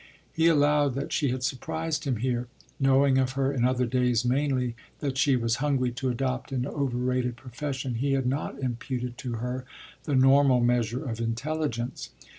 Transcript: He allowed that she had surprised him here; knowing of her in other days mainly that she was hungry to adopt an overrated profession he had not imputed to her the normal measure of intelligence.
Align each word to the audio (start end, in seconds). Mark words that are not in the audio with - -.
He 0.33 0.47
allowed 0.47 0.95
that 0.95 1.13
she 1.13 1.29
had 1.29 1.43
surprised 1.43 2.05
him 2.05 2.15
here; 2.15 2.47
knowing 2.79 3.19
of 3.19 3.33
her 3.33 3.53
in 3.53 3.63
other 3.63 3.85
days 3.85 4.25
mainly 4.25 4.75
that 4.99 5.15
she 5.15 5.35
was 5.35 5.57
hungry 5.57 5.91
to 5.91 6.09
adopt 6.09 6.51
an 6.51 6.65
overrated 6.65 7.35
profession 7.37 7.93
he 7.93 8.13
had 8.13 8.25
not 8.25 8.57
imputed 8.59 9.15
to 9.19 9.33
her 9.33 9.63
the 10.05 10.15
normal 10.15 10.59
measure 10.59 11.07
of 11.07 11.19
intelligence. 11.21 12.09